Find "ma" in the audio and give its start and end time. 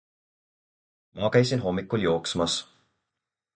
1.19-1.29